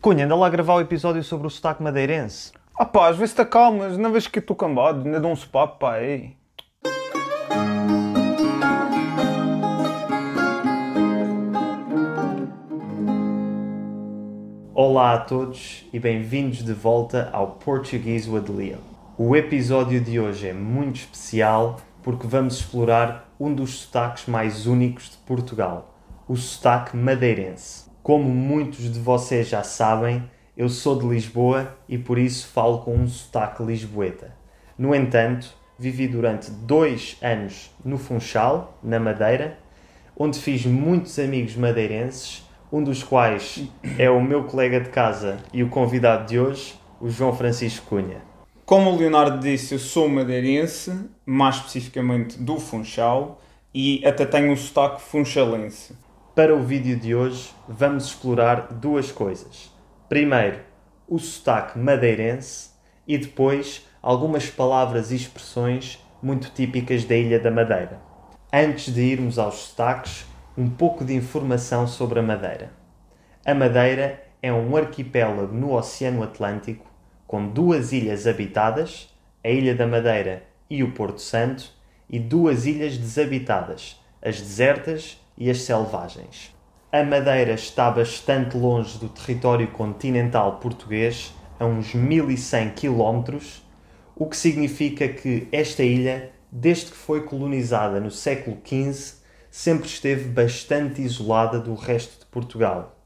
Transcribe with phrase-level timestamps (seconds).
[0.00, 2.52] Cunha, anda lá a gravar o episódio sobre o sotaque madeirense.
[2.74, 5.78] Ah pá, às vezes te acalmas, não vês que estou cambado, ainda dou um sopapo,
[5.78, 6.34] pá, aí.
[14.72, 18.78] Olá a todos e bem-vindos de volta ao Portuguese with Leo.
[19.18, 25.10] O episódio de hoje é muito especial porque vamos explorar um dos sotaques mais únicos
[25.10, 25.94] de Portugal,
[26.26, 27.89] o sotaque madeirense.
[28.02, 30.22] Como muitos de vocês já sabem,
[30.56, 34.34] eu sou de Lisboa e por isso falo com um sotaque lisboeta.
[34.78, 39.58] No entanto, vivi durante dois anos no Funchal, na Madeira,
[40.16, 42.42] onde fiz muitos amigos madeirenses,
[42.72, 43.64] um dos quais
[43.98, 48.22] é o meu colega de casa e o convidado de hoje, o João Francisco Cunha.
[48.64, 50.92] Como o Leonardo disse, eu sou madeirense,
[51.26, 53.42] mais especificamente do Funchal,
[53.74, 55.94] e até tenho um sotaque funchalense.
[56.40, 59.70] Para o vídeo de hoje, vamos explorar duas coisas.
[60.08, 60.60] Primeiro,
[61.06, 62.70] o sotaque madeirense
[63.06, 68.00] e depois algumas palavras e expressões muito típicas da Ilha da Madeira.
[68.50, 70.24] Antes de irmos aos sotaques,
[70.56, 72.72] um pouco de informação sobre a Madeira.
[73.44, 76.90] A Madeira é um arquipélago no Oceano Atlântico
[77.26, 81.70] com duas ilhas habitadas, a Ilha da Madeira e o Porto Santo,
[82.08, 86.54] e duas ilhas desabitadas, as desertas e as selvagens.
[86.92, 93.38] A Madeira está bastante longe do território continental português, a uns 1100 km,
[94.14, 99.14] o que significa que esta ilha, desde que foi colonizada no século XV,
[99.50, 102.98] sempre esteve bastante isolada do resto de Portugal,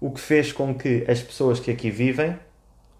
[0.00, 2.38] o que fez com que as pessoas que aqui vivem,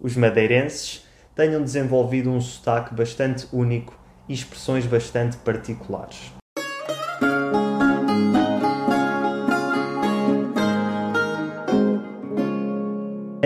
[0.01, 6.38] os madeirenses, tenham desenvolvido um sotaque bastante único e expressões bastante particulares.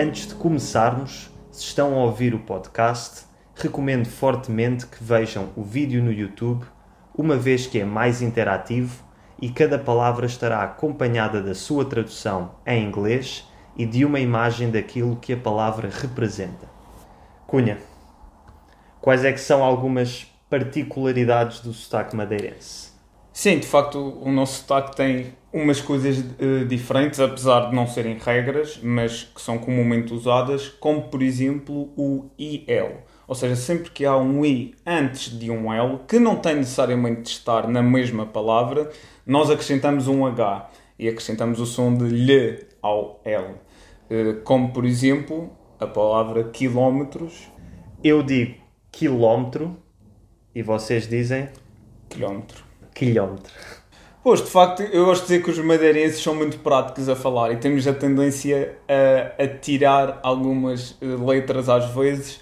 [0.04, 3.24] Antes de começarmos, se estão a ouvir o podcast,
[3.56, 6.66] recomendo fortemente que vejam o vídeo no YouTube,
[7.16, 9.02] uma vez que é mais interativo
[9.42, 13.48] e cada palavra estará acompanhada da sua tradução em inglês
[13.78, 16.68] e de uma imagem daquilo que a palavra representa.
[17.48, 17.78] Cunha,
[19.00, 22.92] quais é que são algumas particularidades do sotaque madeirense?
[23.32, 28.18] Sim, de facto, o nosso sotaque tem umas coisas uh, diferentes, apesar de não serem
[28.18, 32.98] regras, mas que são comumente usadas, como por exemplo o IL.
[33.28, 37.22] Ou seja, sempre que há um I antes de um L, que não tem necessariamente
[37.22, 38.90] de estar na mesma palavra,
[39.26, 43.56] nós acrescentamos um H e acrescentamos o som de lhe ao L.
[44.10, 47.48] Uh, como por exemplo a palavra quilómetros.
[48.04, 48.56] Eu digo
[48.92, 49.78] quilómetro
[50.54, 51.50] e vocês dizem
[52.10, 52.64] Quilómetro.
[52.94, 53.83] quilómetro.
[54.24, 57.52] Pois, de facto, eu gosto de dizer que os madeirenses são muito práticos a falar
[57.52, 62.40] e temos a tendência a, a tirar algumas eh, letras às vezes,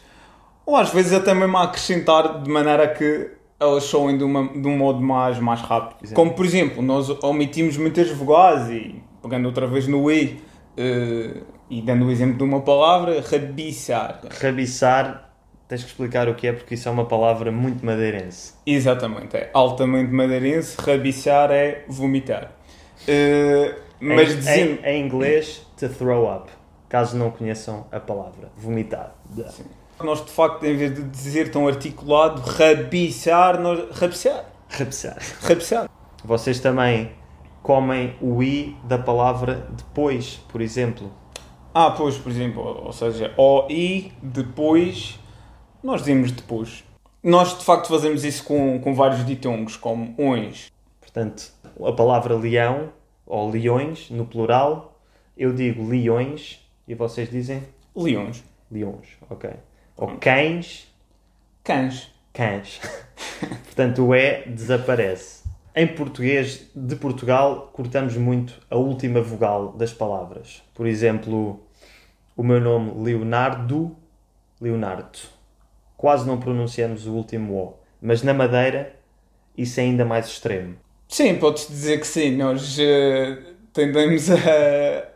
[0.63, 4.67] ou às vezes até mesmo a acrescentar de maneira que elas soem de, uma, de
[4.67, 5.97] um modo mais, mais rápido.
[6.03, 6.15] Exato.
[6.15, 10.39] Como, por exemplo, nós omitimos muitas vogais e, pegando outra vez no I,
[10.77, 14.21] eh, e dando o exemplo de uma palavra, rabiçar.
[14.39, 15.30] Rabiçar,
[15.71, 18.55] tens que explicar o que é porque isso é uma palavra muito madeirense.
[18.65, 22.51] Exatamente, é altamente madeirense, rabiçar é vomitar.
[23.07, 24.85] Eh, mas em, dizendo...
[24.85, 26.51] em, em inglês, to throw up,
[26.89, 29.15] caso não conheçam a palavra, vomitar.
[30.03, 33.97] Nós, de facto, em vez de dizer tão articulado, rabiçar, nós...
[33.97, 34.43] Rabiçar.
[34.67, 35.19] Rabiçar.
[35.41, 35.89] Rabiçar.
[36.21, 37.11] Vocês também
[37.63, 41.09] comem o i da palavra depois, por exemplo.
[41.73, 45.17] Ah, pois, por exemplo, ou seja, o i, depois,
[45.83, 46.83] nós dizemos depois.
[47.23, 50.71] Nós, de facto, fazemos isso com, com vários ditongos, como ons.
[50.99, 51.51] Portanto,
[51.83, 52.91] a palavra leão
[53.25, 54.99] ou leões, no plural,
[55.37, 57.63] eu digo leões e vocês dizem
[57.95, 58.43] Leões.
[58.71, 59.51] leões, ok.
[59.97, 60.87] Ou cães,
[61.63, 62.09] Cães.
[62.33, 62.79] cães.
[63.65, 65.41] Portanto, o E desaparece.
[65.75, 70.61] Em português de Portugal, cortamos muito a última vogal das palavras.
[70.73, 71.61] Por exemplo,
[72.35, 73.95] o meu nome Leonardo,
[74.59, 75.19] Leonardo.
[76.01, 77.73] Quase não pronunciamos o último O.
[78.01, 78.95] Mas na Madeira,
[79.55, 80.73] isso é ainda mais extremo.
[81.07, 82.35] Sim, podes dizer que sim.
[82.35, 83.37] Nós eh,
[83.71, 84.35] tendemos a,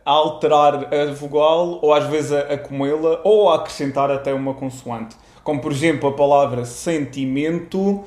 [0.04, 4.54] a alterar a vogal, ou às vezes a, a comê-la, ou a acrescentar até uma
[4.54, 5.16] consoante.
[5.42, 8.04] Como, por exemplo, a palavra sentimento.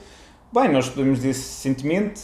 [0.53, 2.21] Bem, nós podemos dizer sentimento.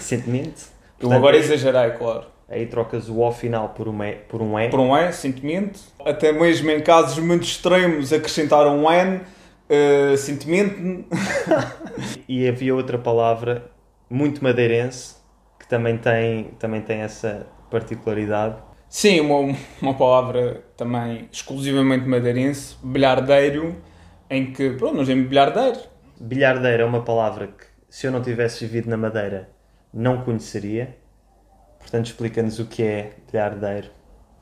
[0.00, 0.74] Sentimento.
[0.98, 2.24] Eu Portanto, agora exagerei, claro.
[2.48, 4.16] Aí trocas o O final por um E.
[4.16, 4.68] Por um e.
[4.68, 5.78] Por um E, sentimento.
[6.04, 9.20] Até mesmo em casos muito extremos, acrescentar um N,
[9.68, 11.04] eh, sentimento.
[12.26, 13.70] E havia outra palavra
[14.08, 15.16] muito madeirense
[15.58, 18.56] que também tem, também tem essa particularidade.
[18.88, 23.76] Sim, uma, uma palavra também exclusivamente madeirense, bilhardeiro,
[24.28, 25.78] em que, pronto, nós dizemos bilhardeiro.
[26.20, 29.50] Bilhardeiro é uma palavra que, se eu não tivesse vivido na Madeira,
[29.92, 30.96] não conheceria.
[31.78, 33.90] Portanto, explica-nos o que é bilhardeiro.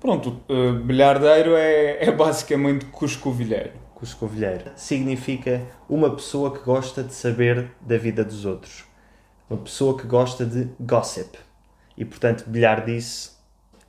[0.01, 3.82] Pronto, uh, bilhardeiro é, é basicamente cuscovilheiro.
[4.03, 8.83] Cuscovilheiro significa uma pessoa que gosta de saber da vida dos outros.
[9.49, 11.39] Uma pessoa que gosta de gossip.
[11.97, 13.31] E, portanto, bilhardice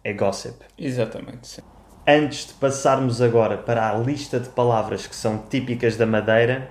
[0.04, 0.54] é gossip.
[0.78, 1.62] Exatamente, sim.
[2.08, 6.70] Antes de passarmos agora para a lista de palavras que são típicas da Madeira,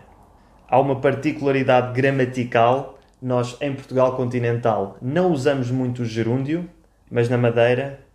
[0.68, 2.96] há uma particularidade gramatical.
[3.20, 6.70] Nós, em Portugal continental, não usamos muito o gerúndio,
[7.10, 8.06] mas na Madeira.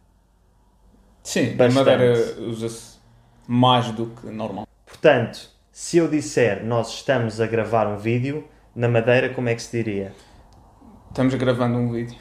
[1.21, 2.95] Sim, na Madeira usa-se
[3.45, 4.66] mais do que normal.
[4.99, 9.61] Portanto, se eu disser nós estamos a gravar um vídeo, na Madeira, como é que
[9.61, 10.11] se diria?
[11.09, 12.17] Estamos gravando um vídeo.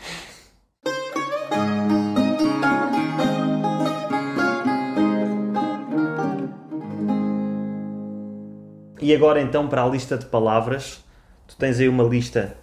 [9.00, 11.02] E agora então para a lista de palavras.
[11.48, 12.58] Tu tens aí uma lista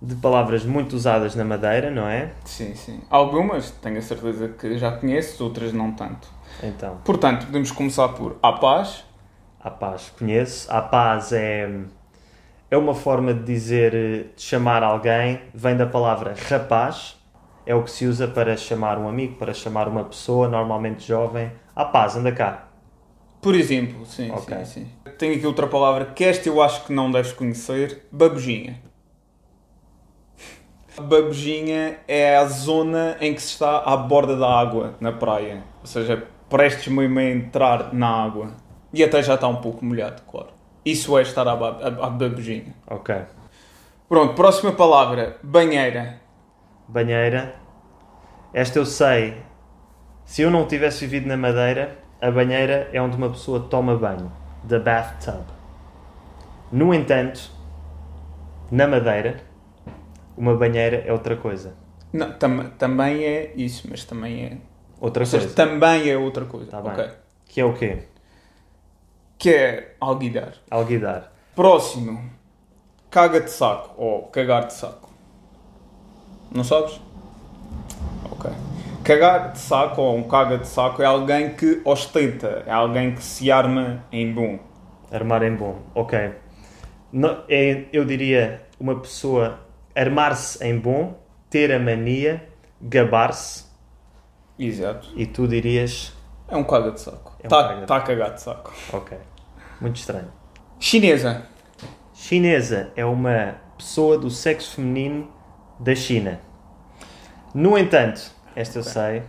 [0.00, 2.32] de palavras muito usadas na Madeira, não é?
[2.46, 3.02] Sim, sim.
[3.10, 6.26] Algumas tenho a certeza que já conheces, outras não tanto.
[6.62, 7.02] Então.
[7.04, 9.11] Portanto, podemos começar por a paz.
[9.62, 10.70] A paz, conheço.
[10.72, 11.70] A paz é,
[12.70, 17.16] é uma forma de dizer, de chamar alguém, vem da palavra rapaz,
[17.64, 21.52] é o que se usa para chamar um amigo, para chamar uma pessoa, normalmente jovem.
[21.76, 22.68] A paz, anda cá.
[23.40, 24.64] Por exemplo, sim, okay.
[24.64, 25.12] sim, sim.
[25.18, 28.80] Tenho aqui outra palavra que esta eu acho que não deves conhecer: babujinha.
[30.96, 35.64] Babujinha é a zona em que se está à borda da água na praia.
[35.80, 38.52] Ou seja, prestes mesmo a entrar na água.
[38.92, 40.48] E até já está um pouco molhado, claro.
[40.84, 42.74] Isso é estar à, à, à babujinha.
[42.86, 43.14] Ok.
[44.08, 46.20] Pronto, próxima palavra: banheira.
[46.88, 47.54] Banheira.
[48.52, 49.38] Esta eu sei.
[50.24, 54.30] Se eu não tivesse vivido na Madeira, a banheira é onde uma pessoa toma banho.
[54.68, 55.42] The bathtub.
[56.70, 57.50] No entanto,
[58.70, 59.40] na Madeira,
[60.36, 61.74] uma banheira é outra coisa.
[62.12, 64.56] Não, tam também é isso, mas também é.
[65.00, 65.40] Outra Ou coisa.
[65.40, 66.70] Seja, também é outra coisa.
[66.70, 67.10] Tá bem.
[67.46, 68.04] Que é o quê?
[69.42, 70.52] Que é alguidar.
[70.70, 71.32] Alguidar.
[71.56, 72.30] Próximo.
[73.10, 73.92] Caga de saco.
[73.96, 75.10] Ou cagar de saco.
[76.54, 77.00] Não sabes?
[78.30, 78.52] Ok.
[79.02, 83.24] Cagar de saco ou um caga de saco é alguém que ostenta, é alguém que
[83.24, 84.60] se arma em bom.
[85.10, 86.34] Armar em bom, ok.
[87.48, 89.58] É, eu diria uma pessoa
[89.92, 91.18] armar-se em bom,
[91.50, 92.48] ter a mania,
[92.80, 93.64] gabar-se.
[94.56, 95.08] Exato.
[95.16, 96.12] E tu dirias.
[96.46, 97.34] É um caga de saco.
[97.42, 98.72] Está é um tá, tá a cagar de saco.
[98.92, 99.18] Ok.
[99.82, 100.28] Muito estranho.
[100.78, 101.44] Chinesa.
[102.14, 105.28] Chinesa é uma pessoa do sexo feminino
[105.80, 106.40] da China.
[107.52, 109.24] No entanto, esta eu sei.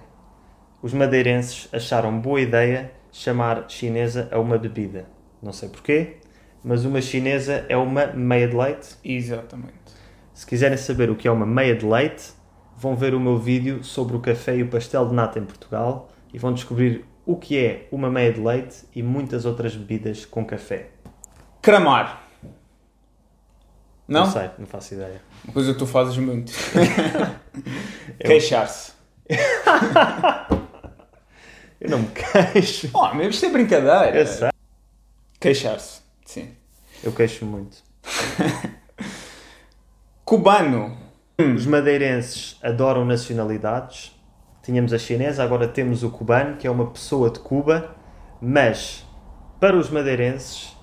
[0.79, 5.07] Os madeirenses acharam boa ideia chamar chinesa a uma bebida.
[5.41, 6.17] Não sei porquê,
[6.63, 8.95] mas uma chinesa é uma meia de leite.
[9.03, 9.73] Exatamente.
[10.35, 12.31] Se quiserem saber o que é uma meia de leite,
[12.77, 16.11] vão ver o meu vídeo sobre o café e o pastel de nata em Portugal
[16.31, 20.46] e vão descobrir o que é uma meia de leite e muitas outras bebidas com
[20.46, 20.90] café.
[21.62, 22.24] Cramar.
[24.08, 24.25] Não?
[24.25, 25.22] Não sei, não faço ideia.
[25.46, 26.52] Uma coisa que tu fazes muito.
[28.20, 28.92] Queixar-se.
[31.80, 32.89] eu não me queixo.
[32.94, 34.20] Oh, mas isto é brincadeira.
[34.20, 34.50] Eu sei.
[35.39, 36.53] Queixar-se, sim.
[37.03, 37.77] Eu queixo muito.
[40.25, 41.01] Cubano.
[41.56, 44.12] Os madeirenses adoram nacionalidades.
[44.63, 47.96] Tínhamos a chinesa, agora temos o cubano, que é uma pessoa de Cuba,
[48.41, 49.05] mas
[49.60, 50.75] para os madeirenses,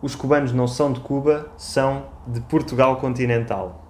[0.00, 3.86] os cubanos não são de Cuba, são de Portugal continental.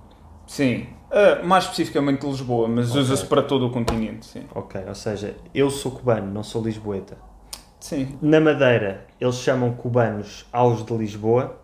[0.47, 3.01] Sim, Uh, mais especificamente de Lisboa, mas okay.
[3.03, 4.45] usa-se para todo o continente, sim.
[4.55, 7.19] Ok, ou seja, eu sou cubano, não sou lisboeta.
[7.81, 8.17] Sim.
[8.23, 11.61] Na Madeira, eles chamam cubanos aos de Lisboa,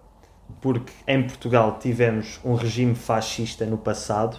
[0.61, 4.39] porque em Portugal tivemos um regime fascista no passado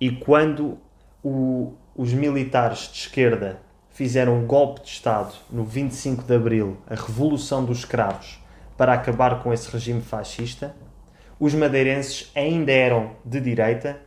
[0.00, 0.78] e quando
[1.22, 6.94] o, os militares de esquerda fizeram um golpe de Estado no 25 de Abril, a
[6.94, 8.42] Revolução dos Escravos,
[8.74, 10.74] para acabar com esse regime fascista,
[11.38, 14.00] os madeirenses ainda eram de direita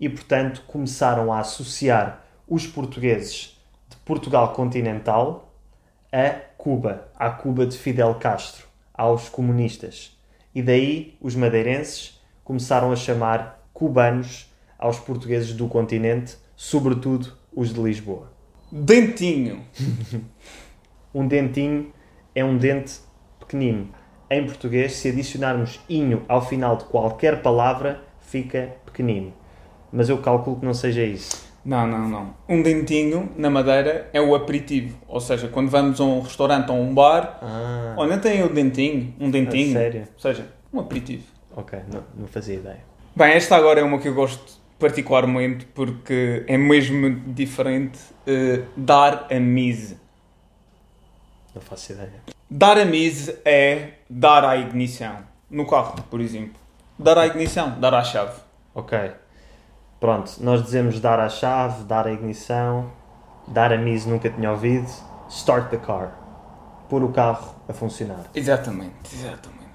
[0.00, 3.56] e, portanto, começaram a associar os portugueses
[3.88, 5.54] de Portugal continental
[6.10, 10.18] a Cuba, à Cuba de Fidel Castro, aos comunistas.
[10.52, 17.80] E daí os madeirenses começaram a chamar cubanos aos portugueses do continente, sobretudo os de
[17.80, 18.32] Lisboa.
[18.72, 19.62] Dentinho.
[21.14, 21.92] um dentinho
[22.34, 22.94] é um dente
[23.38, 23.88] pequenino.
[24.28, 29.32] Em português, se adicionarmos inho ao final de qualquer palavra, fica pequenino
[29.92, 31.46] mas eu calculo que não seja isso.
[31.64, 32.34] Não, não, não.
[32.48, 34.96] Um dentinho na Madeira é o aperitivo.
[35.08, 38.48] Ou seja, quando vamos a um restaurante ou a um bar, Ah, olha, tem o
[38.48, 39.70] dentinho, um dentinho.
[39.70, 40.00] A sério?
[40.14, 41.24] Ou seja, um aperitivo.
[41.56, 42.80] ok, não, não fazia ideia.
[43.16, 47.98] Bem, esta agora é uma que eu gosto particularmente porque é mesmo diferente.
[48.26, 49.96] eh, dar a mise.
[51.54, 52.12] Não faço ideia.
[52.50, 55.18] Dar a mise é dar à ignição.
[55.50, 56.54] No carro, por exemplo.
[56.98, 58.38] Dar à ignição, dar à chave.
[58.74, 59.12] Ok.
[60.00, 62.90] Pronto, nós dizemos dar a chave, dar a ignição,
[63.48, 64.90] dar a mise nunca tinha ouvido,
[65.30, 66.12] start the car.
[66.88, 68.24] Pôr o carro a funcionar.
[68.34, 69.65] Exatamente, exatamente.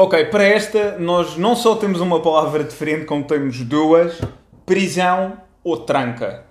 [0.00, 4.20] Ok, para esta nós não só temos uma palavra diferente, como temos duas:
[4.64, 6.44] prisão ou tranca.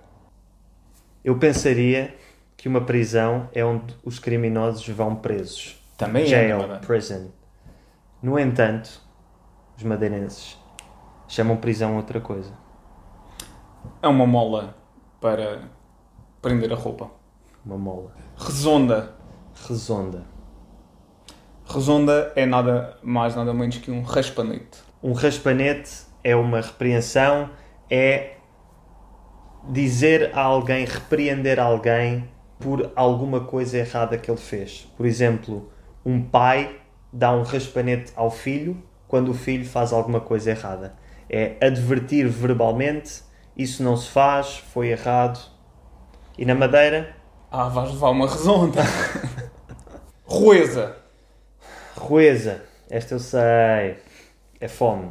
[1.24, 2.14] Eu pensaria
[2.58, 5.82] que uma prisão é onde os criminosos vão presos.
[5.96, 6.86] Também é, Jail, na verdade.
[6.86, 7.30] prison.
[8.22, 9.00] No entanto,
[9.78, 10.58] os madeirenses
[11.26, 12.52] chamam prisão outra coisa.
[14.02, 14.76] É uma mola
[15.22, 15.62] para
[16.42, 17.10] prender a roupa.
[17.64, 18.12] Uma mola.
[18.36, 19.14] Resonda.
[19.66, 20.37] Resonda.
[21.68, 24.78] Resonda é nada mais, nada menos que um raspanete.
[25.02, 25.90] Um raspanete
[26.24, 27.50] é uma repreensão,
[27.90, 28.36] é
[29.68, 32.26] dizer a alguém, repreender alguém
[32.58, 34.90] por alguma coisa errada que ele fez.
[34.96, 35.70] Por exemplo,
[36.04, 36.80] um pai
[37.12, 40.94] dá um raspanete ao filho quando o filho faz alguma coisa errada.
[41.28, 43.22] É advertir verbalmente,
[43.54, 45.38] isso não se faz, foi errado.
[46.38, 47.14] E na Madeira,
[47.50, 48.82] Ah, vais levar uma resonda.
[50.24, 51.07] Roesa.
[51.98, 52.62] Roesa.
[52.90, 53.98] Esta eu sei.
[54.60, 55.10] É fome.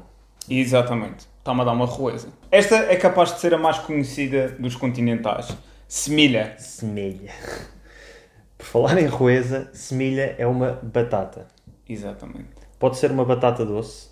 [0.50, 1.28] Exatamente.
[1.40, 2.30] Está-me a dar uma roesa.
[2.52, 5.56] Esta é capaz de ser a mais conhecida dos continentais.
[5.88, 6.56] Semilha.
[6.58, 7.32] Semilha.
[8.58, 11.48] Por falar em roesa, semilha é uma batata.
[11.88, 12.50] Exatamente.
[12.80, 14.10] Pode ser uma batata doce.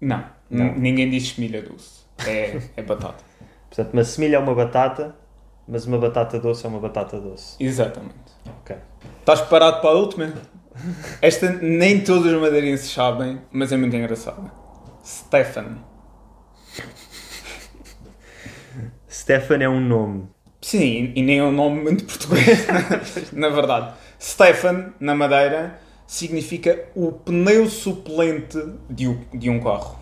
[0.00, 0.24] Não.
[0.50, 0.74] Não.
[0.74, 2.02] Ninguém diz semilha doce.
[2.26, 3.22] É, é batata.
[3.68, 5.14] Portanto, uma semilha é uma batata,
[5.68, 7.62] mas uma batata doce é uma batata doce.
[7.62, 8.14] Exatamente.
[8.60, 8.76] Ok.
[9.20, 10.32] Estás preparado para a última?
[11.20, 14.50] Esta nem todos os madeirenses sabem, mas é muito engraçada.
[15.04, 15.78] Stefan.
[19.10, 20.28] Stefan é um nome.
[20.60, 22.66] Sim, e nem é um nome muito português,
[23.32, 23.94] na verdade.
[24.20, 29.24] Stefan, na Madeira, significa o pneu suplente de, um-
[29.60, 29.98] carro.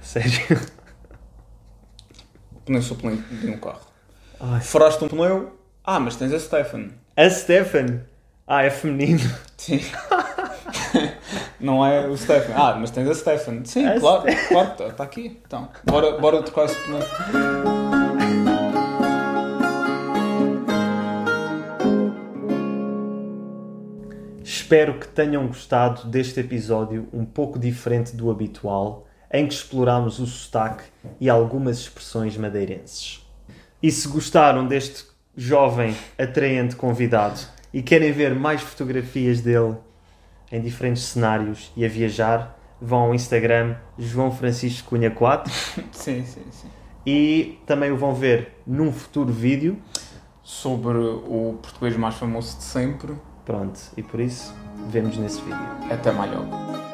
[0.00, 0.58] Sério?
[2.54, 3.86] O pneu suplente de um carro.
[4.40, 4.60] Ai.
[4.60, 5.58] Furaste um pneu?
[5.84, 6.88] Ah, mas tens a Stefan.
[7.16, 8.00] A Stefan.
[8.48, 9.18] Ah, é feminino.
[9.56, 9.80] Sim.
[11.58, 12.52] Não é o Stefan.
[12.54, 13.64] Ah, mas tens a Stefan.
[13.64, 15.40] Sim, A claro, claro, está aqui.
[15.44, 17.00] Então, bora, bora trocar esse pneu.
[24.44, 30.26] Espero que tenham gostado deste episódio um pouco diferente do habitual, em que exploramos o
[30.26, 30.84] sotaque
[31.20, 33.26] e algumas expressões madeirenses.
[33.82, 35.04] E se gostaram deste
[35.36, 39.74] jovem, atraente convidado e querem ver mais fotografias dele
[40.50, 45.52] em diferentes cenários e a viajar, vão ao Instagram João Francisco Cunha 4
[45.92, 46.68] Sim, sim, sim.
[47.04, 49.76] e também o vão ver num futuro vídeo.
[50.42, 53.12] Sobre o português mais famoso de sempre.
[53.44, 54.54] Pronto, e por isso
[54.88, 55.58] vemos nesse vídeo.
[55.90, 56.85] Até mais logo.